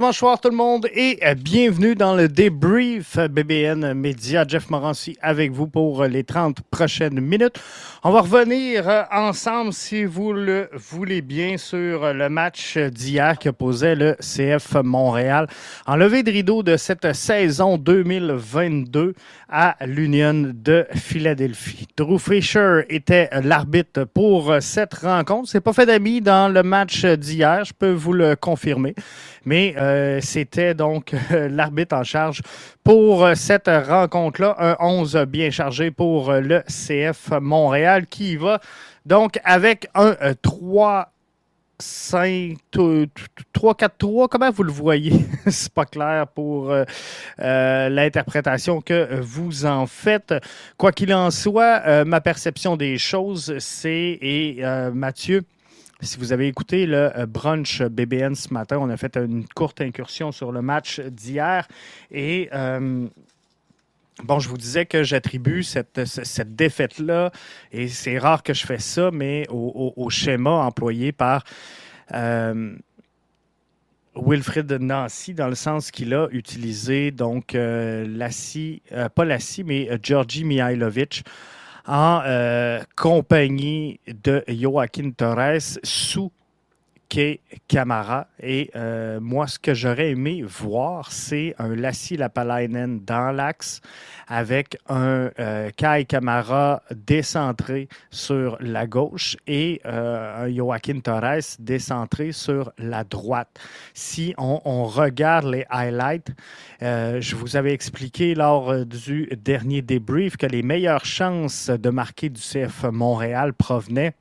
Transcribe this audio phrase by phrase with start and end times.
[0.00, 4.46] Dimanche soir tout le monde et euh, bienvenue dans le débrief BBN Média.
[4.48, 7.60] Jeff Morancy avec vous pour euh, les 30 prochaines minutes.
[8.02, 13.50] On va revenir euh, ensemble, si vous le voulez bien, sur le match d'hier qui
[13.50, 15.48] opposait le CF Montréal
[15.86, 19.14] en levée de rideau de cette saison 2022
[19.50, 21.88] à l'Union de Philadelphie.
[21.98, 25.50] Drew Fisher était l'arbitre pour cette rencontre.
[25.50, 28.94] C'est pas fait d'amis dans le match d'hier, je peux vous le confirmer.
[29.44, 29.89] Mais euh,
[30.20, 32.42] c'était donc l'arbitre en charge
[32.84, 34.56] pour euh, cette rencontre-là.
[34.58, 38.60] Un 11 bien chargé pour euh, le CF Montréal qui va
[39.06, 41.12] donc avec un 3.
[41.82, 42.58] 5,
[43.54, 45.14] 3, 4, 3, comment vous le voyez?
[45.46, 46.70] C'est pas clair pour
[47.38, 50.34] l'interprétation que vous en faites.
[50.76, 55.42] Quoi qu'il en soit, ma perception des choses, c'est, et Mathieu,
[56.02, 59.80] si vous avez écouté le euh, brunch BBN ce matin, on a fait une courte
[59.80, 61.66] incursion sur le match d'hier.
[62.10, 63.06] Et euh,
[64.24, 67.30] Bon, je vous disais que j'attribue cette, cette défaite-là,
[67.72, 71.44] et c'est rare que je fais ça, mais au, schéma employé par
[72.12, 72.74] euh,
[74.14, 78.82] Wilfrid Nancy, dans le sens qu'il a utilisé donc euh, Lassie,
[79.14, 81.24] pas Lassie, mais Georgi Mihailovic
[81.86, 86.32] en euh, compagnie de Joaquin Torres sous
[87.10, 88.28] Kay Camara.
[88.40, 93.80] Et euh, moi, ce que j'aurais aimé voir, c'est un Lassie Lapalainen dans l'axe
[94.28, 102.30] avec un euh, Kai Camara décentré sur la gauche et euh, un Joaquin Torres décentré
[102.30, 103.58] sur la droite.
[103.92, 106.30] Si on, on regarde les highlights,
[106.80, 112.40] je vous avais expliqué lors du dernier débrief que les meilleures chances de marquer du
[112.40, 114.14] CF Montréal provenaient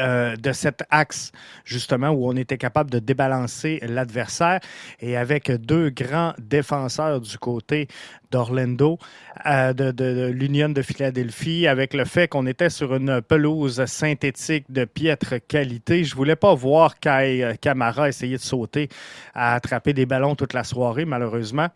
[0.00, 1.30] euh, de cet axe,
[1.64, 4.60] justement, où on était capable de débalancer l'adversaire.
[5.00, 7.88] Et avec deux grands défenseurs du côté
[8.30, 8.98] d'Orlando,
[9.44, 14.86] euh, de, l'Union de Philadelphie, avec le fait qu'on était sur une pelouse synthétique de
[14.86, 18.88] piètre qualité, je voulais pas voir Kai Camara essayer de sauter
[19.34, 21.68] à attraper des ballons toute la soirée, malheureusement.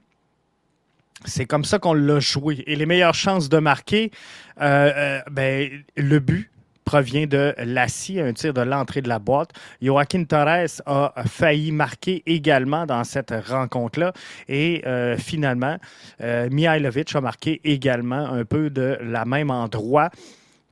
[1.25, 2.63] C'est comme ça qu'on l'a joué.
[2.67, 4.13] Et les meilleures chances de marquer,
[4.61, 6.51] euh, ben, le but,
[6.89, 9.51] provient de Lassie, un tir de l'entrée de la boîte.
[9.83, 14.15] Joaquin Torres a failli marquer également dans cette rencontre-là.
[14.49, 15.77] Et euh, finalement,
[16.23, 20.09] euh, Mihailovic a marqué également un peu de la même endroit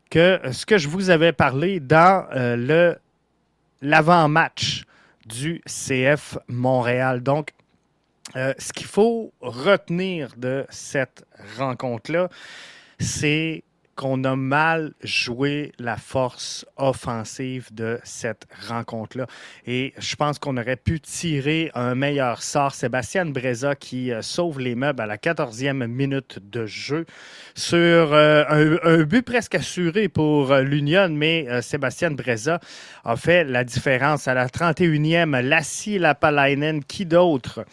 [0.09, 2.97] que ce que je vous avais parlé dans euh, le
[3.83, 4.85] l'avant-match
[5.27, 7.23] du CF Montréal.
[7.23, 7.51] Donc,
[8.35, 11.27] ce qu'il faut retenir de cette
[11.59, 12.31] rencontre-là,
[12.99, 13.65] c'est
[13.97, 19.27] qu'on a mal joué la force offensive de cette rencontre-là.
[19.67, 22.75] Et je pense qu'on aurait pu tirer un meilleur sort.
[22.75, 27.07] Sébastien Breza qui euh, sauve les meubles à la 14e minute de jeu
[27.55, 32.61] sur euh, un, but presque assuré pour euh, l'Union, mais Sébastien Breza
[33.05, 35.41] a fait la différence à la 31e.
[35.41, 37.65] Lassie Lapalainen, qui d'autre?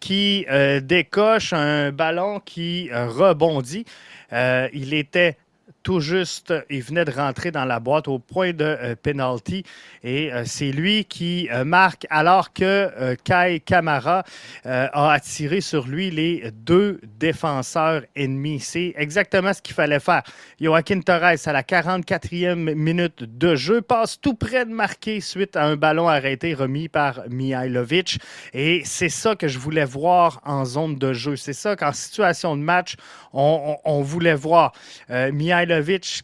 [0.00, 0.46] qui
[0.82, 3.84] décoche un ballon qui rebondit.
[4.30, 5.36] il était
[5.82, 9.64] tout juste, il venait de rentrer dans la boîte au point de euh, penalty
[10.02, 14.24] et euh, c'est lui qui euh, marque alors que Kai Kamara
[14.64, 18.60] a attiré sur lui les deux défenseurs ennemis.
[18.60, 20.22] C'est exactement ce qu'il fallait faire.
[20.60, 25.64] Joaquin Torres, à la 44e minute de jeu, passe tout près de marquer suite à
[25.64, 28.18] un ballon arrêté remis par Mihailovic.
[28.52, 31.36] Et c'est ça que je voulais voir en zone de jeu.
[31.36, 32.96] C'est ça qu'en situation de match,
[33.32, 34.72] on, voulait voir.
[35.08, 35.67] Mihailovic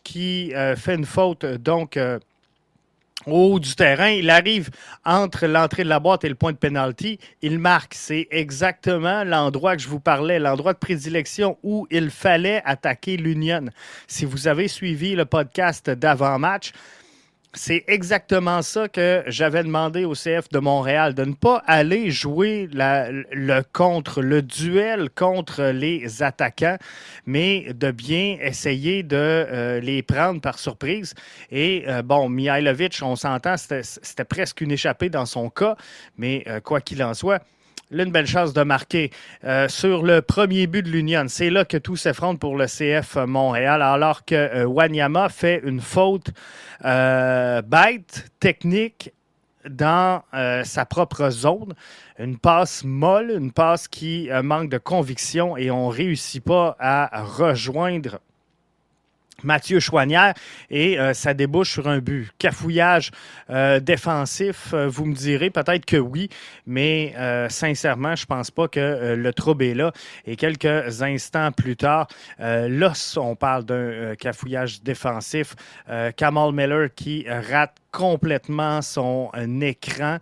[0.02, 2.18] qui euh, fait une faute, donc euh,
[3.26, 4.08] au haut du terrain.
[4.08, 4.70] Il arrive
[5.04, 7.18] entre l'entrée de la boîte et le point de pénalty.
[7.42, 7.94] Il marque.
[7.94, 13.66] C'est exactement l'endroit que je vous parlais, l'endroit de prédilection où il fallait attaquer l'Union.
[14.06, 16.72] Si vous avez suivi le podcast d'avant-match,
[17.54, 22.68] c'est exactement ça que j'avais demandé au CF de Montréal, de ne pas aller jouer
[22.72, 26.78] le contre, le duel contre les attaquants,
[27.26, 31.14] mais de bien essayer de euh, les prendre par surprise.
[31.50, 35.76] Et euh, bon, Mihailovic, on s'entend, c'était presque une échappée dans son cas,
[36.18, 37.42] mais euh, quoi qu'il en soit,
[38.02, 39.10] une belle chance de marquer
[39.44, 41.26] euh, sur le premier but de l'Union.
[41.28, 45.80] C'est là que tout s'effronte pour le CF Montréal, alors que euh, Wanyama fait une
[45.80, 46.30] faute
[46.84, 49.12] euh, bête, technique,
[49.66, 50.22] dans
[50.64, 51.72] sa propre zone.
[52.18, 57.22] Une passe molle, une passe qui manque de conviction et on ne réussit pas à
[57.22, 58.20] rejoindre
[59.44, 60.34] Mathieu Chouanière
[60.70, 62.30] et euh, ça débouche sur un but.
[62.38, 63.10] Cafouillage
[63.50, 66.28] euh, défensif, euh, vous me direz peut-être que oui,
[66.66, 67.14] mais
[67.48, 69.92] sincèrement, je pense pas que le trouble est là.
[70.26, 72.08] Et quelques instants plus tard,
[72.38, 75.54] là, on parle d'un cafouillage défensif.
[76.16, 79.30] Kamal Miller qui rate complètement son
[79.60, 80.18] écran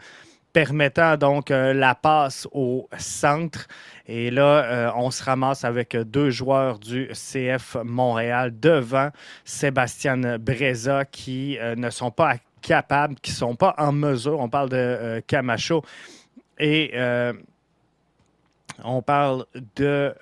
[0.52, 3.66] permettant donc la passe au centre.
[4.06, 9.10] Et là, euh, on se ramasse avec deux joueurs du CF Montréal devant
[9.44, 14.40] Sébastien Breza qui euh, ne sont pas capables, qui ne sont pas en mesure.
[14.40, 15.82] On parle de euh, Camacho
[16.58, 16.92] et
[18.84, 19.46] on parle
[19.76, 20.14] de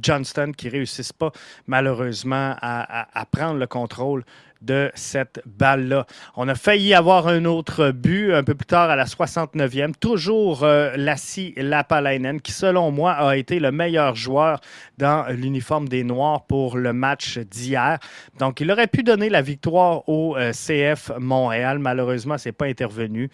[0.00, 1.32] Johnston qui ne réussissent pas
[1.66, 4.24] malheureusement à prendre le contrôle
[4.62, 6.06] de cette balle-là.
[6.36, 9.92] On a failli avoir un autre but un peu plus tard à la 69e.
[9.98, 14.60] Toujours euh, Lassi Lapalainen, qui selon moi a été le meilleur joueur
[14.98, 17.98] dans l'uniforme des Noirs pour le match d'hier.
[18.38, 21.78] Donc il aurait pu donner la victoire au euh, CF Montréal.
[21.78, 23.30] Malheureusement, ce n'est pas intervenu.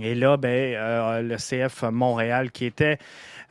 [0.00, 2.98] Et là, ben, euh, le CF Montréal qui était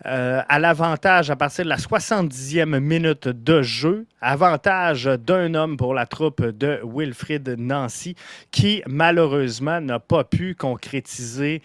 [0.07, 4.07] euh, à l'avantage à partir de la 70e minute de jeu.
[4.21, 8.15] Avantage d'un homme pour la troupe de Wilfrid Nancy,
[8.49, 11.61] qui malheureusement n'a pas pu concrétiser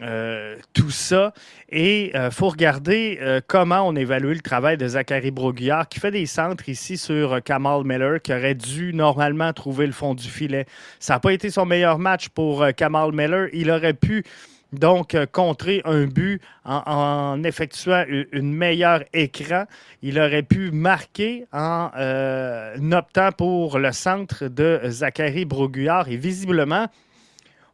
[0.00, 1.32] euh, tout ça.
[1.70, 6.26] Et euh, faut regarder comment on évalue le travail de Zachary Broguillard, qui fait des
[6.26, 10.66] centres ici sur Kamal Miller, qui aurait dû normalement trouver le fond du filet.
[11.00, 13.48] Ça n'a pas été son meilleur match pour Kamal Miller.
[13.52, 14.24] Il aurait pu
[14.72, 19.64] donc, euh, contrer un but en, effectuant une meilleure écran,
[20.02, 26.08] il aurait pu marquer en euh, optant pour le centre de Zachary Broguillard.
[26.08, 26.86] Et visiblement,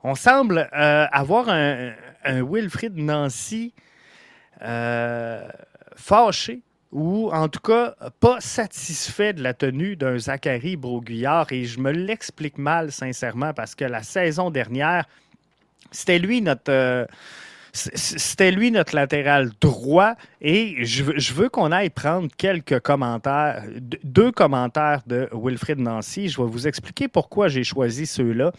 [0.02, 1.92] on semble euh, avoir un,
[2.24, 3.72] Wilfrid Nancy
[5.96, 11.52] fâché ou en tout cas pas satisfait de la tenue d'un Zachary Broguillard.
[11.52, 15.04] Et je me l'explique mal, sincèrement, parce que la saison dernière,
[15.90, 16.70] c'était lui notre.
[16.70, 17.06] Euh,
[17.72, 23.62] c'était lui notre latéral droit et je, je veux qu'on aille prendre quelques commentaires,
[24.02, 26.28] deux commentaires de Wilfred Nancy.
[26.28, 28.52] Je vais vous expliquer pourquoi j'ai choisi ceux-là.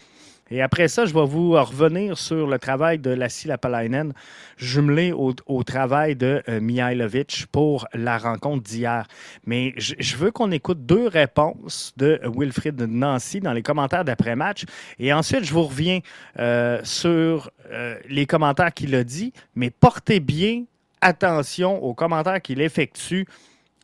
[0.52, 4.12] Et après ça, je vais vous revenir sur le travail de Lassie Lapalainen,
[4.56, 9.06] jumelé au, travail de euh, Mihailovic pour la rencontre d'hier.
[9.46, 14.64] Mais je, veux qu'on écoute deux réponses de Wilfried Nancy dans les commentaires d'après-match.
[14.98, 16.00] Et ensuite, je vous reviens
[16.38, 19.32] euh, sur euh, les commentaires qu'il a dit.
[19.54, 20.64] Mais portez bien
[21.00, 23.26] attention aux commentaires qu'il effectue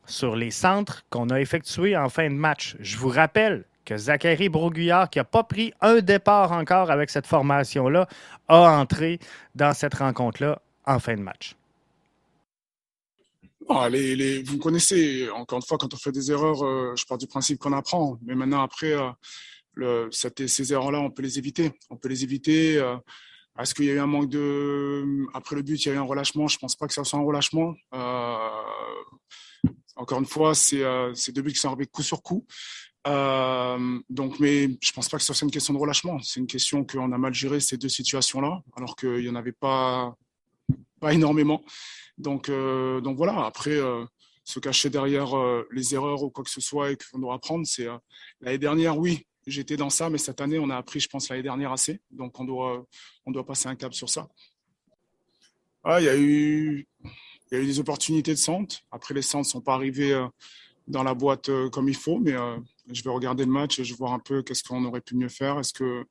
[0.06, 2.76] sur les centres qu'on a effectués en fin de match.
[2.80, 7.26] Je vous rappelle, que Zachary Broguillard, qui n'a pas pris un départ encore avec cette
[7.26, 8.06] formation-là,
[8.48, 9.18] a entré
[9.54, 11.56] dans cette rencontre-là en fin de match.
[13.68, 17.26] Vous me connaissez, encore une fois, quand on fait des erreurs, euh, je pars du
[17.26, 18.18] principe qu'on apprend.
[18.24, 18.94] Mais maintenant, après,
[19.78, 21.72] euh, ces erreurs-là, on peut les éviter.
[21.90, 22.78] On peut les éviter.
[22.78, 22.96] Euh,
[23.58, 25.26] est-ce qu'il y a eu un manque de.
[25.34, 26.46] Après le but, il y a eu un relâchement?
[26.46, 27.74] Je ne pense pas que ça soit un relâchement.
[29.96, 32.46] encore une fois, c'est deux buts qui sont arrivés coup sur coup.
[33.06, 36.20] Euh, donc, mais je pense pas que ce soit une question de relâchement.
[36.20, 39.52] C'est une question qu'on a mal géré ces deux situations-là, alors qu'il n'y en avait
[39.52, 40.14] pas,
[41.00, 41.62] pas énormément.
[42.18, 43.44] Donc, euh, donc voilà.
[43.44, 44.04] Après, euh,
[44.44, 45.34] se cacher derrière
[45.72, 47.88] les erreurs ou quoi que ce soit et qu'on doit apprendre, c'est
[48.40, 51.42] l'année dernière, oui, j'étais dans ça, mais cette année, on a appris, je pense, l'année
[51.42, 52.00] dernière assez.
[52.12, 52.86] Donc, on doit,
[53.24, 54.28] on doit passer un cap sur ça.
[55.82, 56.86] Ah, il y a eu,
[57.50, 58.76] il y a eu des opportunités de centre.
[58.92, 60.14] Après, les centres ne sont pas arrivés
[60.88, 62.34] dans la boîte comme il faut, mais
[62.90, 65.16] je vais regarder le match et je vais voir un peu qu'est-ce qu'on aurait pu
[65.16, 65.58] mieux faire.
[65.58, 66.06] Est-ce que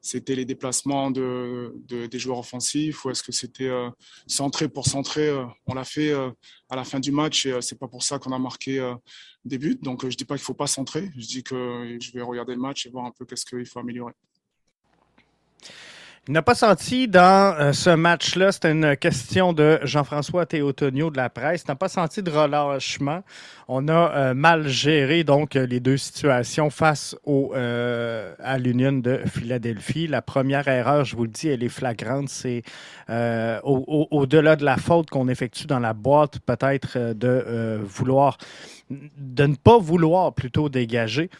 [0.00, 3.90] c'était les déplacements de, des joueurs offensifs ou est-ce que c'était euh,
[4.26, 6.30] centré pour centrer euh, On l'a fait euh,
[6.68, 8.94] à la fin du match et c'est pas pour ça qu'on a marqué
[9.44, 9.78] des buts.
[9.82, 11.10] Donc je dis pas qu'il faut pas centrer.
[11.16, 13.80] Je dis que je vais regarder le match et voir un peu qu'est-ce qu'il faut
[13.80, 14.12] améliorer.
[16.28, 21.16] Il n'a pas senti dans euh, ce match-là, c'était une question de Jean-François Théotonio de
[21.16, 23.22] la presse, il n'a pas senti de relâchement.
[23.68, 29.22] On a euh, mal géré donc les deux situations face au, euh, à l'Union de
[29.26, 30.08] Philadelphie.
[30.08, 32.28] La première erreur, je vous le dis, elle est flagrante.
[32.28, 32.64] C'est
[33.08, 38.36] au-delà de la faute qu'on effectue dans la boîte, peut-être de vouloir,
[38.90, 41.30] de ne pas vouloir plutôt dégager.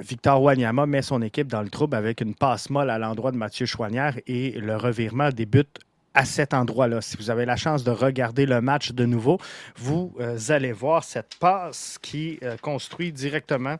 [0.00, 3.36] Victor Wanyama met son équipe dans le trouble avec une passe molle à l'endroit de
[3.36, 5.80] Mathieu Chouanière et le revirement débute
[6.14, 7.00] à cet endroit-là.
[7.00, 9.38] Si vous avez la chance de regarder le match de nouveau,
[9.76, 13.76] vous euh, allez voir cette passe qui euh, construit directement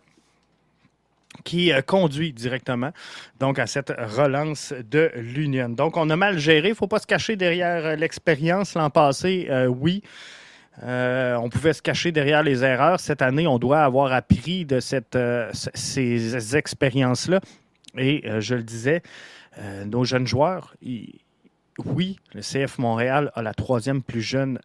[1.43, 2.91] qui euh, conduit directement
[3.41, 5.69] donc à cette relance de l'Union.
[5.69, 9.49] Donc on a mal géré, il ne faut pas se cacher derrière l'expérience l'an passé,
[9.69, 10.03] oui.
[10.83, 13.01] Euh, on pouvait se cacher derrière les erreurs.
[13.01, 15.19] Cette année, on doit avoir appris de cette,
[15.53, 17.41] ces expériences-là.
[17.97, 19.03] Et je le disais,
[19.87, 20.75] nos jeunes joueurs,
[21.85, 24.59] oui, le CF Montréal a la troisième plus jeune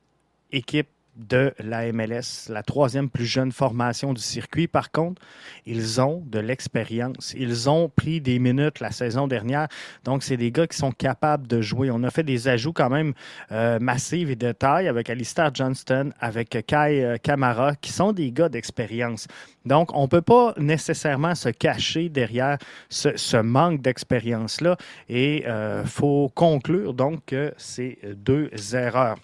[0.51, 0.89] équipe
[1.19, 4.67] de la MLS, la troisième plus jeune formation du circuit.
[4.67, 5.21] Par contre,
[5.65, 7.33] ils ont de l'expérience.
[7.37, 9.67] Ils ont pris des minutes la saison dernière.
[10.05, 11.91] Donc, c'est des gars qui sont capables de jouer.
[11.91, 13.13] On a fait des ajouts quand même
[13.51, 18.31] euh, massifs et de taille avec Alistair Johnston, avec Kai euh, Kamara, qui sont des
[18.31, 19.27] gars d'expérience.
[19.65, 22.57] Donc, on ne peut pas nécessairement se cacher derrière
[22.89, 24.77] ce, manque d'expérience-là.
[25.09, 29.17] Et il euh, faut conclure donc que c'est deux erreurs.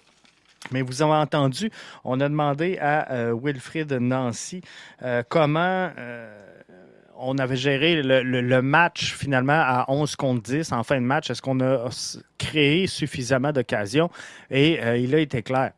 [0.70, 1.70] Mais vous avez entendu,
[2.04, 4.60] on a demandé à euh, Wilfrid Nancy
[5.02, 6.42] euh, comment euh,
[7.18, 11.30] on avait géré le, match finalement à 11 contre 10 en fin de match.
[11.30, 11.88] Est-ce qu'on a
[12.36, 14.10] créé suffisamment d'occasions?
[14.50, 15.72] Et il a été clair.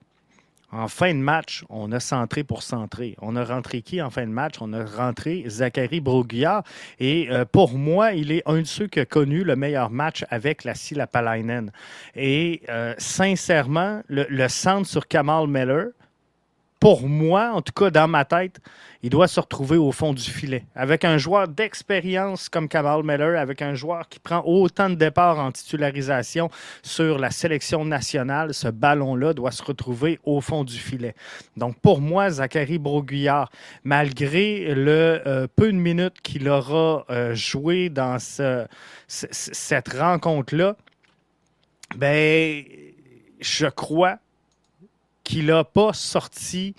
[0.70, 3.16] En fin de match, on a centré pour centrer.
[3.22, 4.56] On a rentré qui en fin de match?
[4.60, 6.62] On a rentré Zachary Broguillard.
[6.98, 10.26] Et euh, pour moi, il est un de ceux qui a connu le meilleur match
[10.28, 11.72] avec la Lapalainen.
[12.14, 15.88] Et euh, sincèrement, le, le centre sur Kamal Miller,
[16.80, 18.60] pour moi, en tout cas dans ma tête,
[19.02, 20.64] il doit se retrouver au fond du filet.
[20.74, 25.38] Avec un joueur d'expérience comme Kamal Miller, avec un joueur qui prend autant de départs
[25.38, 26.50] en titularisation
[26.82, 31.14] sur la sélection nationale, ce ballon-là doit se retrouver au fond du filet.
[31.56, 33.50] Donc pour moi, Zachary Broguillard,
[33.84, 38.18] malgré le euh, peu de minutes qu'il aura euh, joué dans
[39.08, 40.76] cette rencontre-là,
[41.96, 42.64] ben,
[43.40, 44.18] je crois
[45.28, 46.74] qu'il n'a pas sorti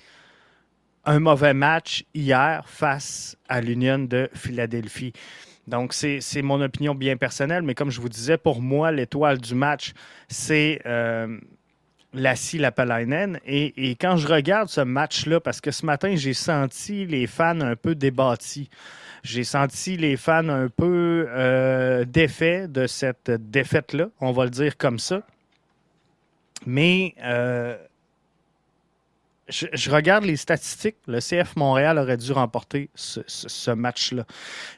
[1.06, 5.14] un mauvais match hier face à l'Union de Philadelphie.
[5.68, 9.54] Donc, c'est mon opinion bien personnelle, mais comme je vous disais, pour moi, l'étoile du
[9.54, 9.94] match,
[10.30, 11.38] c'est euh,
[12.12, 13.40] Lassie Lapalainen.
[13.46, 17.76] Et, quand je regarde ce match-là, parce que ce matin, j'ai senti les fans un
[17.76, 18.68] peu débattis.
[19.22, 24.76] J'ai senti les fans un peu euh, défaits de cette défaite-là, on va le dire
[24.76, 25.22] comme ça.
[26.66, 27.78] Mais euh,
[29.50, 30.98] je, regarde les statistiques.
[31.08, 34.26] Le CF Montréal aurait dû remporter ce, match-là.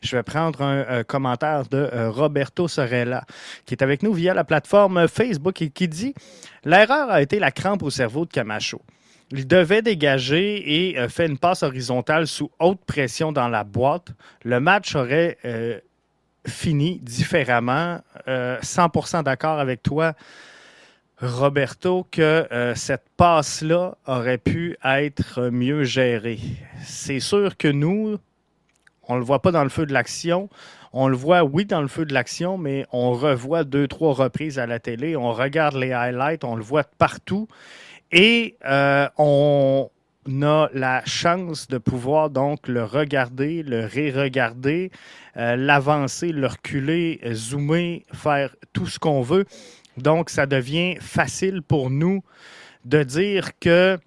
[0.01, 3.25] Je vais prendre un, commentaire de euh, Roberto Sorella,
[3.66, 6.13] qui est avec nous via la plateforme Facebook et qui dit
[6.63, 8.82] L'erreur a été la crampe au cerveau de Camacho.
[9.32, 14.10] Il devait dégager et euh, fait une passe horizontale sous haute pression dans la boîte.
[14.44, 15.80] Le match aurait euh,
[16.48, 18.01] fini différemment.
[18.28, 20.13] 100% d'accord avec toi.
[21.22, 26.40] Roberto, que euh, cette passe-là aurait pu être mieux gérée.
[26.84, 28.18] C'est sûr que nous,
[29.08, 30.50] on ne le voit pas dans le feu de l'action.
[30.94, 34.58] On le voit, oui, dans le feu de l'action, mais on revoit deux, trois reprises
[34.58, 35.16] à la télé.
[35.16, 37.48] On regarde les highlights, on le voit partout.
[38.12, 39.90] Et euh, on
[40.42, 44.92] a la chance de pouvoir donc le regarder, le ré-regarder,
[45.38, 49.46] euh, l'avancer, le reculer, zoomer, faire tout ce qu'on veut.
[49.98, 52.24] Donc, ça devient facile pour nous
[52.86, 54.00] de dire que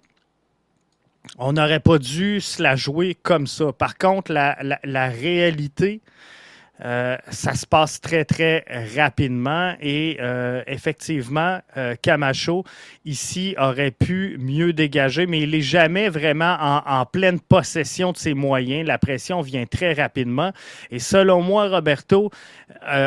[1.37, 3.71] on n'aurait pas dû se la jouer comme ça.
[3.73, 6.01] Par contre, la, réalité,
[6.83, 8.65] euh, ça se passe très, très
[8.97, 12.65] rapidement et euh, effectivement, euh, Camacho,
[13.05, 18.17] ici, aurait pu mieux dégager, mais il n'est jamais vraiment en, en, pleine possession de
[18.17, 18.85] ses moyens.
[18.85, 20.51] La pression vient très rapidement.
[20.91, 22.29] Et selon moi, Roberto,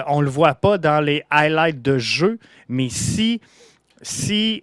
[0.06, 3.40] on ne le voit pas dans les highlights de jeu, mais si,
[4.02, 4.62] si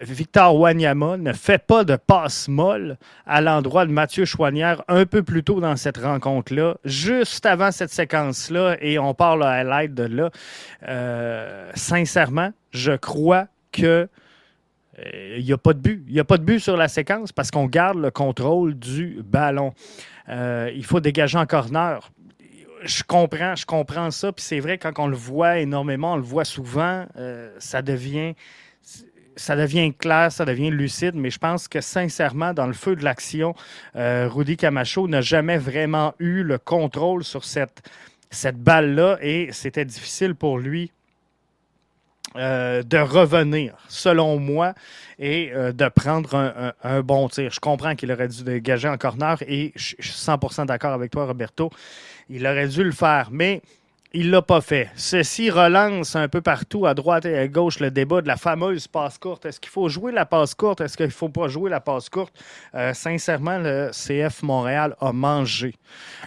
[0.00, 5.22] Victor Wanyama ne fait pas de passe molle à l'endroit de Mathieu Chouanière un peu
[5.22, 10.04] plus tôt dans cette rencontre-là, juste avant cette séquence-là, et on parle à l'aide de
[10.04, 10.30] là.
[10.88, 14.08] Euh, sincèrement, je crois que
[14.98, 16.02] il euh, n'y a pas de but.
[16.08, 19.22] Il n'y a pas de but sur la séquence parce qu'on garde le contrôle du
[19.22, 19.72] ballon.
[20.28, 22.10] Euh, il faut dégager en corner
[22.82, 24.32] je comprends, je comprends ça.
[24.32, 27.04] Puis c'est vrai, quand on le voit énormément, on le voit souvent,
[27.58, 28.34] ça devient
[29.40, 33.02] ça devient clair, ça devient lucide, mais je pense que sincèrement, dans le feu de
[33.02, 33.54] l'action,
[33.96, 37.82] euh, Rudy Camacho n'a jamais vraiment eu le contrôle sur cette,
[38.30, 40.92] cette balle-là et c'était difficile pour lui
[42.36, 44.74] euh, de revenir, selon moi,
[45.18, 47.50] et euh, de prendre un, un, bon tir.
[47.50, 51.24] Je comprends qu'il aurait dû dégager en corner et je suis 100% d'accord avec toi,
[51.24, 51.70] Roberto.
[52.28, 53.62] Il aurait dû le faire, mais
[54.12, 54.90] il l'a pas fait.
[54.96, 58.88] Ceci relance un peu partout, à droite et à gauche, le débat de la fameuse
[58.88, 59.46] passe courte.
[59.46, 60.80] Est-ce qu'il faut jouer la passe courte?
[60.80, 62.34] Est-ce qu'il faut pas jouer la passe courte?
[62.74, 65.74] Euh, sincèrement, le CF Montréal a mangé.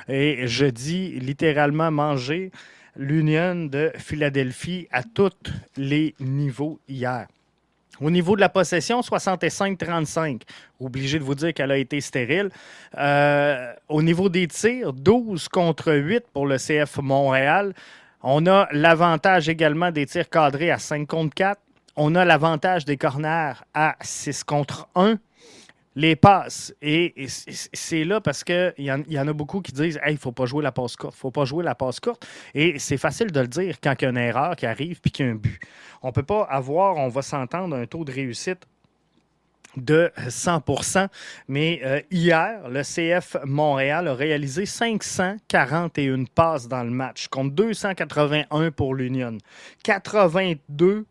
[0.07, 2.51] Et je dis littéralement mangé
[2.95, 5.31] l'Union de Philadelphie à tous
[5.75, 7.27] les niveaux hier.
[8.01, 10.41] Au niveau de la possession, 65-35.
[10.79, 12.49] Obligé de vous dire qu'elle a été stérile.
[12.97, 17.73] Euh, au niveau des tirs, 12 contre 8 pour le CF Montréal.
[18.23, 21.59] On a l'avantage également des tirs cadrés à 5 contre 4.
[21.95, 25.17] On a l'avantage des corners à 6 contre 1
[25.95, 26.73] les passes.
[26.81, 30.45] Et, c'est là parce qu'il y, en a beaucoup qui disent il ne faut pas
[30.45, 31.15] jouer la passe courte.
[31.15, 32.25] faut pas jouer la passe courte.
[32.53, 35.11] Et c'est facile de le dire quand il y a une erreur qui arrive puis
[35.11, 35.59] qu'il y a un but.
[36.01, 38.65] On ne peut pas avoir, on va s'entendre, un taux de réussite
[39.77, 41.07] de 100%
[41.47, 48.71] Mais euh, hier, le CF Montréal a réalisé 541 passes dans le match, contre 281
[48.71, 49.37] pour l'Union.
[49.83, 51.05] 82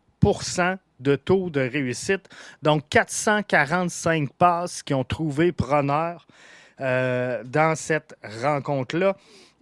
[1.03, 2.29] de taux de réussite.
[2.63, 6.25] Donc, 445 passes qui ont trouvé preneur
[6.81, 9.15] euh, dans cette rencontre-là.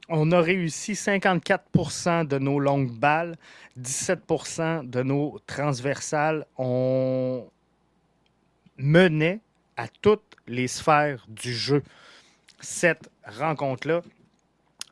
[0.08, 3.36] On a réussi 54% de nos longues balles,
[3.80, 6.46] 17% de nos transversales.
[6.58, 7.46] On
[8.78, 9.40] menait
[9.78, 11.84] à toutes les sphères du jeu
[12.60, 14.02] cette rencontre-là.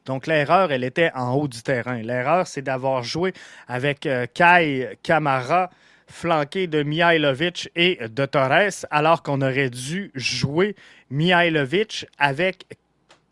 [0.06, 2.02] Donc, l'erreur, elle était en haut du terrain.
[2.02, 3.34] L'erreur, c'est d'avoir joué
[3.68, 5.70] avec euh, Kai Kamara,
[6.10, 10.76] flanqué de Mihailovic et de Torres, alors qu'on aurait dû jouer
[11.10, 12.66] Mihailovic avec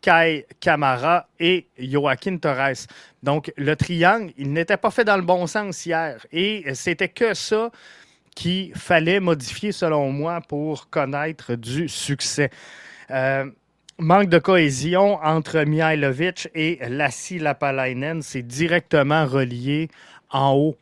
[0.00, 2.86] Kai Kamara et Joaquin Torres.
[3.22, 6.24] Donc, le triangle, il n'était pas fait dans le bon sens hier.
[6.32, 7.70] Et c'était que ça
[8.34, 12.50] qu'il fallait modifier, selon moi, pour connaître du succès.
[13.10, 13.50] Euh,
[13.98, 19.88] manque de cohésion entre Mihailovic et Lassi Lapalainen, c'est directement relié
[20.30, 20.76] en haut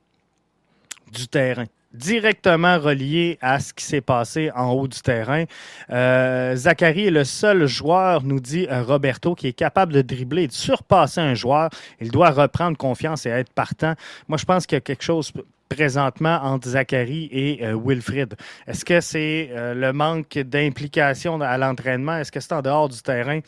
[1.11, 1.65] du terrain
[1.97, 5.45] directement relié à ce qui s'est passé en haut du terrain.
[5.91, 10.45] Euh, Zachary est le seul joueur, nous dit euh, Roberto, qui est capable de dribbler
[10.45, 11.71] et de surpasser un joueur.
[12.01, 13.95] Il doit reprendre confiance et être partant.
[14.29, 15.33] Moi, je pense qu'il y a quelque chose
[15.69, 18.35] présentement entre Zachary et euh, Wilfrid.
[18.67, 22.19] Est-ce que c'est le manque d'implication à l'entraînement?
[22.19, 23.41] Est-ce que c'est en dehors du terrain?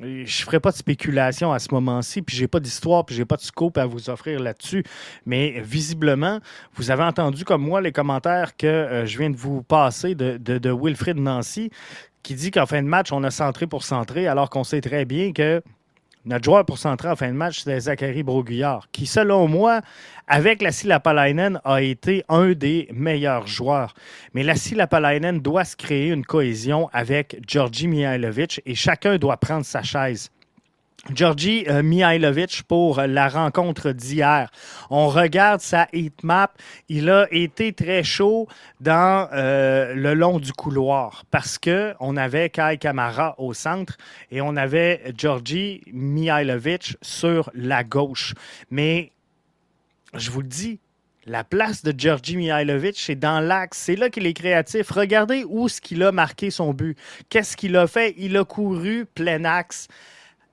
[0.00, 3.36] Je ferai pas de spéculation à ce moment-ci, puis j'ai pas d'histoire, puis j'ai pas
[3.36, 4.84] de scope à vous offrir là-dessus.
[5.24, 6.40] Mais visiblement,
[6.74, 10.36] vous avez entendu comme moi les commentaires que euh, je viens de vous passer de,
[10.36, 11.70] de, de Wilfrid Nancy,
[12.22, 15.04] qui dit qu'en fin de match, on a centré pour centrer, alors qu'on sait très
[15.04, 15.62] bien que
[16.26, 19.80] notre joueur pour centrer en fin de match, c'est Zachary Broguillard, qui, selon moi,
[20.26, 23.94] avec la Lapalainen, a été un des meilleurs joueurs.
[24.34, 29.64] Mais la Lapalainen doit se créer une cohésion avec Georgi Mihailovic et chacun doit prendre
[29.64, 30.30] sa chaise.
[31.14, 34.50] Georgi euh, Mihailovic pour la rencontre d'hier.
[34.90, 35.88] On regarde sa
[36.22, 36.52] map.
[36.88, 38.48] Il a été très chaud
[38.80, 43.96] dans euh, le long du couloir parce que on avait Kai Kamara au centre
[44.30, 48.34] et on avait Georgi Mihailovic sur la gauche.
[48.70, 49.12] Mais
[50.14, 50.80] je vous le dis,
[51.26, 53.78] la place de Georgi Mihailovic, c'est dans l'axe.
[53.78, 54.90] C'est là qu'il est créatif.
[54.90, 56.96] Regardez où ce qu'il a marqué son but.
[57.28, 58.14] Qu'est-ce qu'il a fait?
[58.16, 59.88] Il a couru plein axe.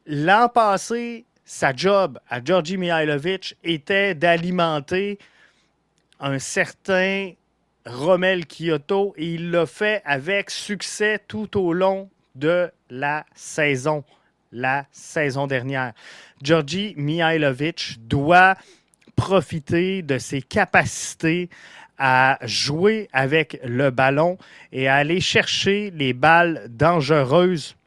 [0.06, 5.18] L'an passé, sa job à Georgi Mihailovic était d'alimenter
[6.20, 7.32] un certain
[7.86, 14.04] Rommel Kyoto et il l'a fait avec succès tout au long de la saison,
[14.52, 15.94] la saison dernière.
[16.42, 18.56] Georgi Mihailovic doit
[19.16, 21.50] profiter de ses capacités
[21.98, 24.38] à jouer avec le ballon
[24.74, 27.78] et à aller chercher les balles dangereuses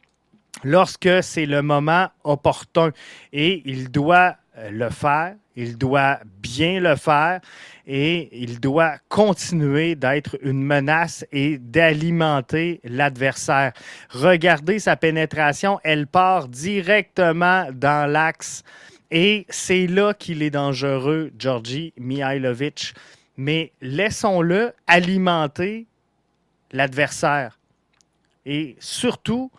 [0.64, 2.90] lorsque c'est le moment opportun.
[3.33, 7.40] Et il doit euh, le faire, il doit bien le faire
[7.87, 13.73] et il doit continuer d'être une menace et d'alimenter l'adversaire.
[14.11, 18.64] Regardez sa pénétration, elle part directement dans l'axe
[19.11, 22.95] et c'est là qu'il est dangereux, Georgi Mihailovic.
[23.37, 25.87] Mais laissons-le alimenter
[26.73, 27.59] l'adversaire.
[28.47, 29.51] Et surtout,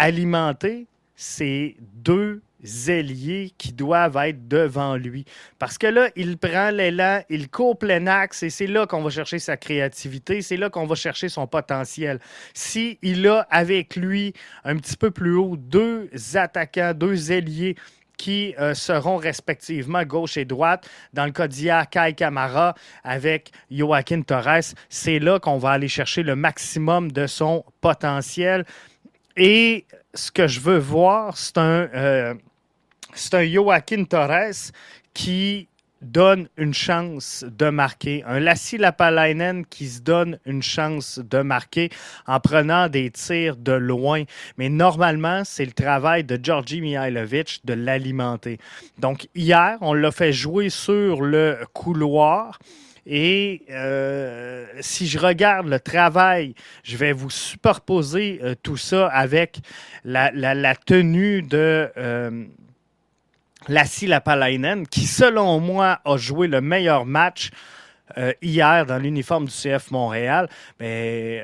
[0.00, 2.40] alimenter ces deux
[2.88, 5.24] ailiers qui doivent être devant lui.
[5.58, 9.10] Parce que là, il prend l'élan, il court plein axe et c'est là qu'on va
[9.10, 12.18] chercher sa créativité, c'est là qu'on va chercher son potentiel.
[12.54, 14.32] S'il il a avec lui
[14.64, 17.76] un petit peu plus haut deux attaquants, deux ailiers
[18.16, 20.88] qui euh, seront respectivement gauche et droite.
[21.14, 26.22] Dans le cas d'hier, Kai Kamara avec Joaquin Torres, c'est là qu'on va aller chercher
[26.22, 28.66] le maximum de son potentiel.
[29.36, 32.34] Et ce que je veux voir, c'est un, euh,
[33.32, 34.72] un Joaquin Torres
[35.14, 35.68] qui
[36.02, 38.22] donne une chance de marquer.
[38.26, 41.90] Un Lassi Lapalainen qui se donne une chance de marquer
[42.26, 44.24] en prenant des tirs de loin.
[44.56, 48.58] Mais normalement, c'est le travail de Georgi Mihailovic de l'alimenter.
[48.98, 52.58] Donc hier, on l'a fait jouer sur le couloir.
[53.06, 59.58] Et euh, si je regarde le travail, je vais vous superposer euh, tout ça avec
[60.04, 62.44] la, tenue de euh,
[63.68, 67.50] Lassie Lapalainen, qui, selon moi, a joué le meilleur match
[68.18, 70.48] euh, hier dans l'uniforme du CF Montréal.
[70.78, 71.42] Mais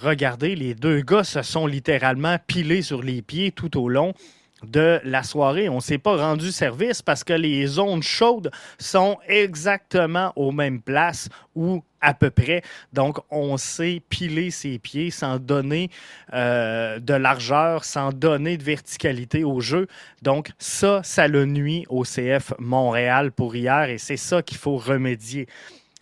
[0.00, 4.14] regardez, les deux gars se sont littéralement pilés sur les pieds tout au long
[4.62, 5.68] de la soirée.
[5.68, 10.80] On ne s'est pas rendu service parce que les zones chaudes sont exactement aux mêmes
[10.80, 12.62] places ou à peu près.
[12.92, 15.90] Donc, on s'est pilé ses pieds sans donner
[16.32, 19.88] euh, de largeur, sans donner de verticalité au jeu.
[20.22, 24.76] Donc, ça, ça le nuit au CF Montréal pour hier et c'est ça qu'il faut
[24.76, 25.48] remédier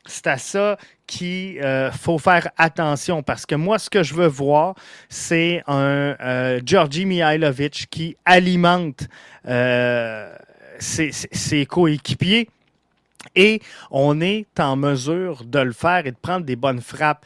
[0.07, 4.27] c'est à ça qu'il euh, faut faire attention parce que moi, ce que je veux
[4.27, 4.75] voir,
[5.09, 9.09] c'est un euh, Georgi Mihailovic qui alimente
[9.47, 10.35] euh,
[10.79, 12.49] ses, coéquipiers
[13.35, 17.25] et on est en mesure de le faire et de prendre des bonnes frappes.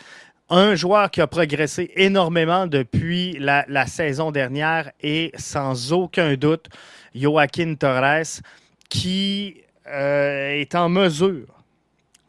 [0.49, 6.69] Un joueur qui a progressé énormément depuis la, saison dernière et sans aucun doute
[7.15, 8.41] Joaquin Torres
[8.89, 11.60] qui est en mesure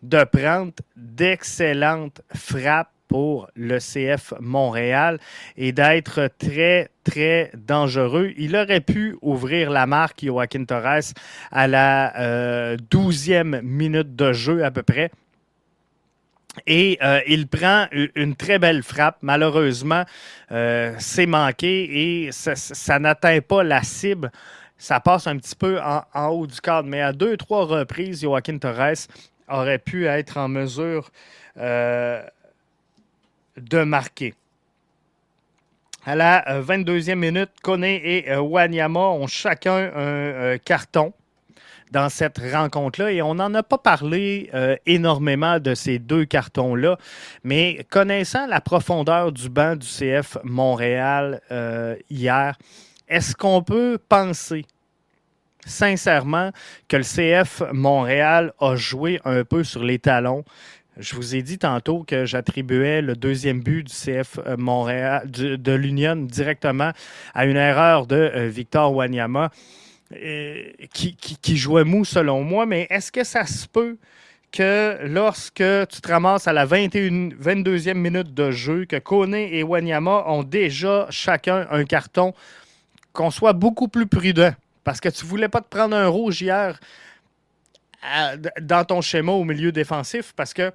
[0.01, 5.19] de prendre d'excellentes frappes pour le CF Montréal
[5.57, 8.31] et d'être très, très dangereux.
[8.37, 11.11] Il aurait pu ouvrir la marque Joaquin Torres
[11.51, 15.11] à la 12e euh, minute de jeu à peu près.
[16.65, 19.17] Et euh, il prend une très belle frappe.
[19.21, 20.03] Malheureusement,
[20.53, 24.31] euh, c'est manqué et ça, n'atteint pas la cible.
[24.77, 28.21] Ça passe un petit peu en, en, haut du cadre, mais à deux, trois reprises,
[28.21, 29.07] Joaquin Torres
[29.51, 31.11] aurait pu être en mesure
[31.57, 32.23] euh,
[33.57, 34.33] de marquer.
[36.05, 41.13] À la 22e euh, minute, Kone et euh, Wanyama ont chacun un carton
[41.91, 43.11] dans cette rencontre-là.
[43.11, 44.49] Et on n'en a pas parlé
[44.85, 46.97] énormément de ces deux cartons-là,
[47.43, 51.41] mais connaissant la profondeur du banc du CF Montréal
[52.09, 52.57] hier,
[53.09, 54.65] est-ce qu'on peut penser
[55.65, 56.51] sincèrement
[56.87, 60.43] que le CF Montréal a joué un peu sur les talons.
[60.97, 66.15] Je vous ai dit tantôt que j'attribuais le deuxième but du CF Montréal, de l'Union
[66.15, 66.91] directement
[67.33, 69.51] à une erreur de euh, Victor Wanyama,
[70.13, 72.65] euh, qui, qui, jouait mou selon moi.
[72.65, 73.97] Mais est-ce que ça se peut
[74.51, 79.63] que lorsque tu te ramasses à la 21, 22e minute de jeu, que Kone et
[79.63, 82.33] Wanyama ont déjà chacun un carton,
[83.13, 84.53] qu'on soit beaucoup plus prudent?
[84.83, 86.79] Parce que tu voulais pas te prendre un rouge hier
[88.61, 90.71] dans ton schéma au milieu défensif parce que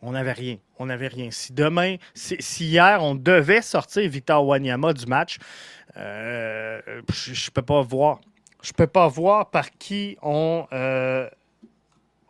[0.00, 0.58] on n'avait rien.
[0.78, 1.30] On n'avait rien.
[1.30, 5.38] Si demain, si, hier, on devait sortir Victor Wanyama du match,
[5.96, 6.80] euh,
[7.12, 8.20] je ne peux pas voir.
[8.62, 11.28] Je peux pas voir par qui on, euh,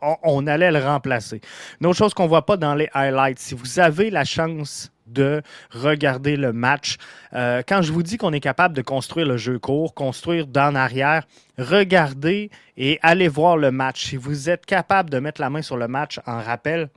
[0.01, 1.41] on, allait le remplacer.
[1.79, 4.91] Une autre chose qu'on ne voit pas dans les highlights, si vous avez la chance
[5.11, 5.41] de
[5.71, 6.97] regarder le match.
[7.33, 10.75] Euh, quand je vous dis qu'on est capable de construire le jeu court, construire d'en
[10.75, 11.25] arrière,
[11.57, 14.05] regardez et allez voir le match.
[14.05, 16.89] Si vous êtes capable de mettre la main sur le match en rappel,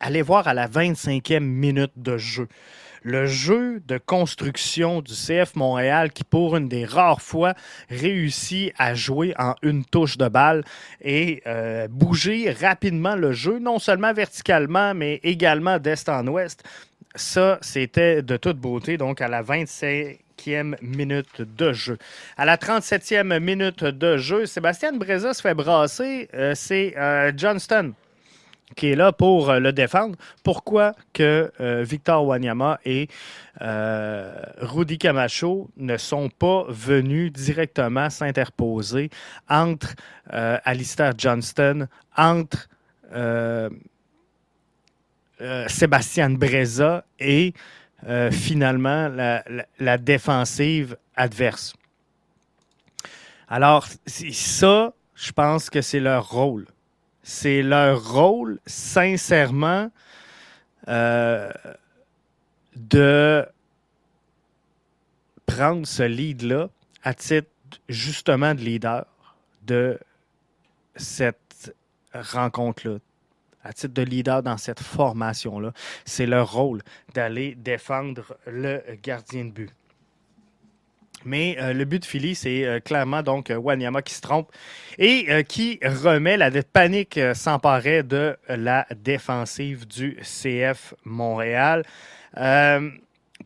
[0.00, 2.48] allez voir à la 25e minute de jeu.
[3.06, 7.52] Le jeu de construction du CF Montréal qui, pour une des rares fois,
[7.90, 10.64] réussit à jouer en une touche de balle
[11.02, 16.64] et euh, bouger rapidement le jeu, non seulement verticalement, mais également d'est en ouest
[17.14, 21.98] ça, c'était de toute beauté, donc à la 25e minute de jeu.
[22.36, 26.28] À la 37e minute de jeu, Sébastien Breza se fait brasser.
[26.34, 27.92] Euh, c'est euh, Johnston
[28.76, 30.16] qui est là pour euh, le défendre.
[30.42, 31.52] Pourquoi que
[31.84, 33.08] Victor Wanyama et
[33.60, 39.10] Rudy Camacho ne sont pas venus directement s'interposer
[39.48, 39.94] entre
[40.28, 42.68] Alistair Johnston, entre
[45.44, 47.52] euh, Sébastien Breza et
[48.08, 49.08] euh, finalement
[49.78, 51.74] la, défensive adverse.
[53.48, 56.66] Alors, ça, je pense que c'est leur rôle.
[57.22, 59.90] C'est leur rôle, sincèrement,
[60.88, 61.50] euh,
[62.76, 63.46] de
[65.44, 66.70] prendre ce lead-là
[67.02, 67.48] à titre
[67.90, 69.04] justement de leader
[69.62, 69.98] de
[70.96, 71.74] cette
[72.14, 72.98] rencontre-là,
[73.64, 75.72] à titre de leader dans cette formation-là.
[76.04, 76.82] C'est leur rôle
[77.14, 79.70] d'aller défendre le gardien de but.
[81.24, 84.50] Mais euh, le but de Philly, c'est euh, clairement donc euh, Wanyama qui se trompe
[84.98, 91.82] et qui remet la panique s'emparer de la défensive du CF Montréal.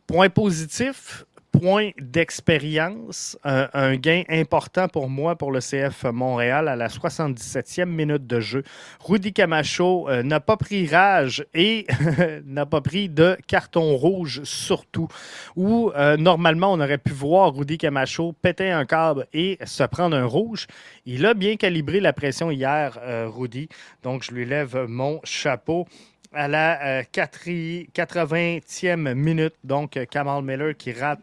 [0.05, 6.87] point positif points d'expérience, un, gain important pour moi pour le CF Montréal à la
[6.87, 8.63] 77e minute de jeu.
[8.99, 11.87] Rudy Camacho euh, n'a pas pris rage et
[12.45, 15.07] n'a pas pris de carton rouge surtout,
[15.55, 20.15] où euh, normalement on aurait pu voir Rudy Camacho péter un câble et se prendre
[20.15, 20.67] un rouge.
[21.05, 23.69] Il a bien calibré la pression hier, euh, Rudy,
[24.03, 25.87] donc je lui lève mon chapeau
[26.33, 29.53] à la 80e euh, minute.
[29.63, 31.19] Donc, euh, Kamal Miller qui rate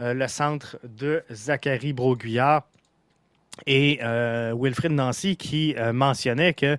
[0.00, 2.64] euh, le centre de Zachary Broguillard.
[3.66, 3.98] Et
[4.54, 6.76] Wilfrid Nancy qui mentionnait que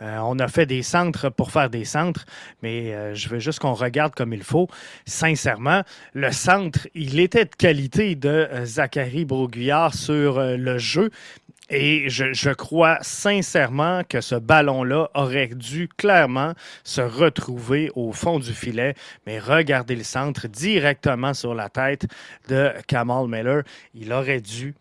[0.00, 2.24] on a fait des centres pour faire des centres,
[2.62, 4.66] mais je veux juste qu'on regarde comme il faut.
[5.04, 5.82] Sincèrement,
[6.14, 11.10] le centre, il était de qualité de Zachary Broguillard sur le jeu,
[11.72, 16.52] et je, crois sincèrement que ce ballon-là aurait dû clairement
[16.84, 18.94] se retrouver au fond du filet,
[19.26, 22.06] mais regardez le centre directement sur la tête
[22.48, 23.62] de Kamal Miller.
[23.94, 24.74] Il aurait dû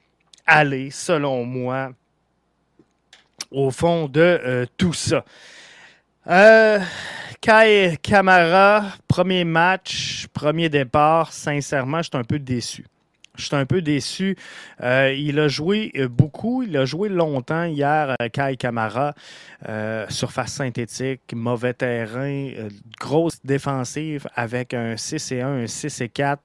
[0.46, 1.92] aller, selon moi,
[3.52, 5.24] au fond de euh, tout ça.
[6.28, 6.80] Euh,
[7.40, 12.86] Kai Kamara, premier match, premier départ, sincèrement, je suis un peu déçu.
[13.38, 14.36] Je suis un peu déçu.
[14.84, 19.14] Euh, il a joué euh, beaucoup, il a joué longtemps hier, euh, Kai Kamara,
[20.10, 22.52] surface synthétique, mauvais terrain,
[23.00, 26.42] grosse défensive avec un 6 et 1, un 6 et 4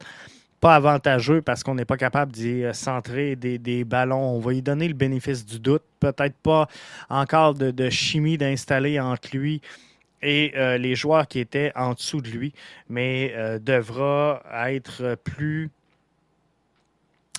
[0.61, 4.37] pas avantageux parce qu'on n'est pas capable d'y centrer des, ballons.
[4.37, 5.83] On va lui donner le bénéfice du doute.
[6.01, 6.67] Peut-être pas
[7.11, 9.61] encore de, chimie d'installer entre lui
[10.23, 12.55] et les joueurs qui étaient en dessous de lui,
[12.89, 15.71] mais devra être plus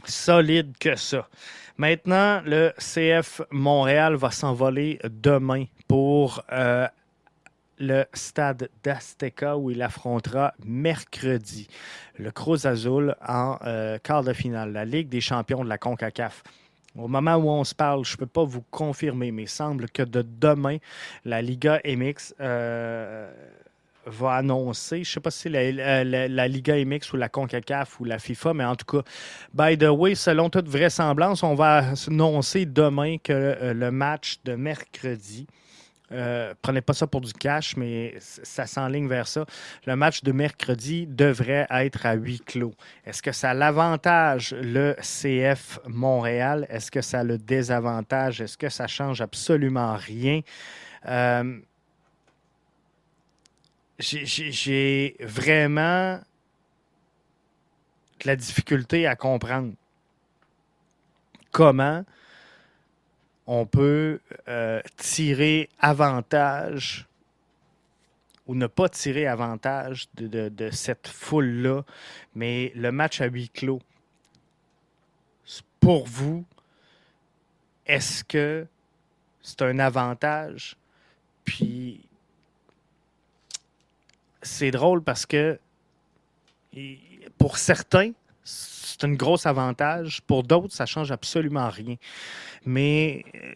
[0.06, 1.28] solide que ça.
[1.78, 6.88] Maintenant, le CF Montréal va s'envoler demain pour euh,
[7.80, 11.68] le stade d'Azteca où il affrontera mercredi
[12.18, 16.44] le Cruz Azul en euh, quart de finale, la Ligue des champions de la CONCACAF.
[16.98, 19.88] Au moment où on se parle, je ne peux pas vous confirmer, mais il semble
[19.88, 20.78] que de demain,
[21.26, 23.32] la Liga MX euh,
[24.08, 28.06] va annoncer, je ne sais pas si c'est la, Liga MX ou la CONCACAF ou
[28.06, 29.04] la FIFA, mais en tout cas,
[29.54, 34.56] by the way, selon toute vraisemblance, on va annoncer demain que euh, le match de
[34.56, 35.48] mercredi,
[36.12, 39.46] euh, prenez pas ça pour du cash, mais ça s'enligne vers ça.
[39.86, 42.74] Le match de mercredi devrait être à huis clos.
[43.06, 46.66] Est-ce que ça l'avantage le CF Montréal?
[46.70, 48.42] Est-ce que ça le désavantage?
[48.42, 50.42] Est-ce que ça change absolument rien?
[51.08, 51.60] Euh,
[54.00, 56.20] j'ai vraiment
[58.20, 59.74] de la difficulté à comprendre
[61.52, 62.04] comment
[63.48, 67.08] on peut euh, tirer avantage
[68.46, 71.84] ou ne pas tirer avantage de, cette foule-là,
[72.36, 73.82] mais le match à huis clos,
[75.80, 76.46] pour vous,
[77.86, 78.66] est-ce que
[79.42, 80.76] c'est un avantage?
[81.46, 82.07] Puis
[84.48, 85.60] c'est drôle parce que
[87.38, 88.12] pour certains,
[88.44, 90.22] c'est un gros avantage.
[90.26, 91.96] Pour d'autres, ça change absolument rien.
[92.66, 93.54] Mais euh,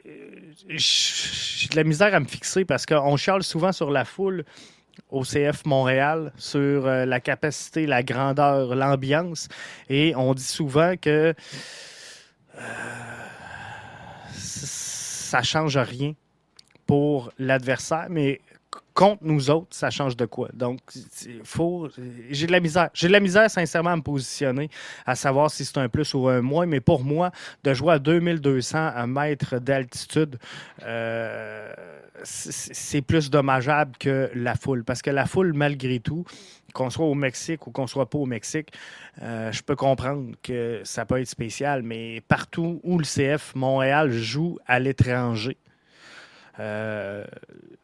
[0.69, 4.45] j'ai de la misère à me fixer parce qu'on charle souvent sur la foule
[5.09, 9.47] au CF Montréal, sur euh, la capacité, la grandeur, l'ambiance.
[9.89, 11.33] Et on dit souvent que
[12.57, 12.63] euh,
[14.33, 16.13] ça change rien
[16.85, 18.41] pour l'adversaire, mais
[18.93, 20.49] contre nous autres, ça change de quoi?
[20.53, 20.79] Donc,
[21.43, 21.89] faut.
[22.29, 22.89] J'ai de la misère.
[22.93, 24.69] J'ai de la misère, sincèrement, à me positionner,
[25.05, 26.65] à savoir si c'est un plus ou un moins.
[26.65, 27.31] Mais pour moi,
[27.63, 30.37] de jouer à 2200 mètres d'altitude,
[30.83, 31.73] euh,
[32.23, 34.83] c'est plus dommageable que la foule.
[34.83, 36.25] Parce que la foule, malgré tout,
[36.73, 38.71] qu'on soit au Mexique ou qu'on soit pas au Mexique,
[39.21, 44.11] euh, je peux comprendre que ça peut être spécial, mais partout où le CF Montréal
[44.11, 45.57] joue à l'étranger,
[46.59, 47.25] euh,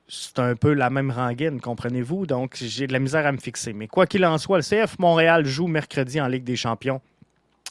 [0.08, 2.26] c'est un peu la même rengaine, comprenez-vous?
[2.26, 3.74] Donc, j'ai de la misère à me fixer.
[3.74, 7.02] Mais quoi qu'il en soit, le CF Montréal joue mercredi en Ligue des Champions.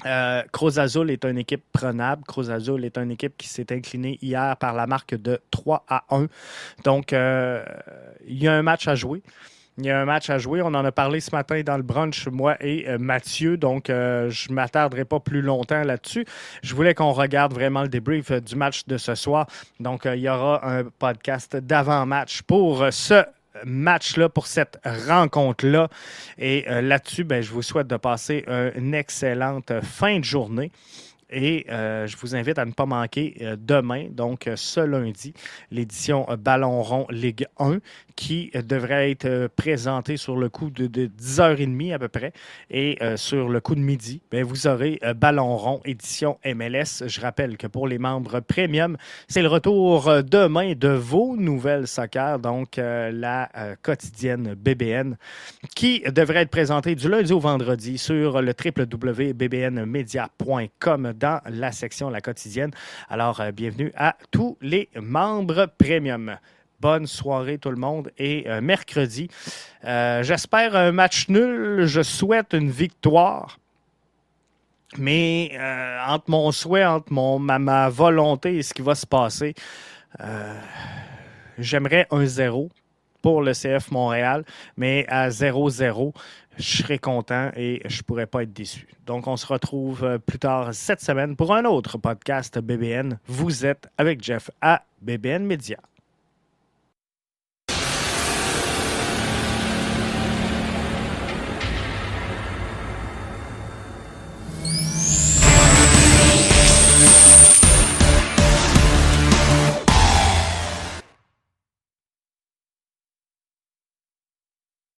[0.05, 2.23] Euh, Cruz Azul est une équipe prenable.
[2.25, 6.05] Cruz Azul est une équipe qui s'est inclinée hier par la marque de 3 à
[6.11, 6.27] 1.
[6.85, 7.65] Donc, euh,
[8.27, 9.23] il y a un match à jouer.
[9.79, 10.63] Il y a un match à jouer.
[10.63, 13.59] On en a parlé ce matin dans le brunch, moi et euh, Mathieu.
[13.59, 16.25] Donc, euh, je ne m'attarderai pas plus longtemps là-dessus.
[16.63, 19.47] Je voulais qu'on regarde vraiment le débrief euh, du match de ce soir.
[19.79, 23.23] Donc, il y aura un podcast d'avant-match pour ce
[23.65, 25.89] match-là, pour cette rencontre-là.
[26.39, 28.45] Et là-dessus, ben, je vous souhaite de passer
[28.77, 30.71] une excellente fin de journée.
[31.31, 35.35] Et euh, je vous invite à ne pas manquer euh, demain, donc euh, ce lundi,
[35.73, 37.79] l'édition Ballon rond Ligue 1
[38.15, 42.33] qui devrait être présentée sur le coup de, 10h30 à peu près.
[42.71, 47.07] Et sur le coup de midi, bien, vous aurez Ballon rond édition MLS.
[47.07, 48.97] Je rappelle que pour les membres premium,
[49.29, 53.51] c'est le retour demain de vos nouvelles soccer, donc la
[53.83, 55.19] quotidienne BBN,
[55.75, 62.21] qui devrait être présentée du lundi au vendredi sur le www.bbnmedia.com dans la section La
[62.21, 62.71] quotidienne.
[63.09, 66.37] Alors, euh, bienvenue à tous les membres premium.
[66.79, 69.29] Bonne soirée tout le monde et euh, mercredi,
[69.85, 71.87] euh, j'espère un match nul.
[71.87, 73.59] Je souhaite une victoire.
[74.99, 75.59] Mais
[76.07, 79.55] entre mon souhait, entre mon, ma, volonté et ce qui va se passer,
[81.59, 82.71] j'aimerais un zéro
[83.21, 84.45] pour le CF Montréal,
[84.77, 86.13] mais à 0-0,
[86.57, 88.89] je serais content et je ne pourrais pas être déçu.
[89.07, 93.19] Donc, on se retrouve euh, plus tard cette semaine pour un autre podcast BBN.
[93.27, 95.79] Vous êtes avec Jeff à BBN Media.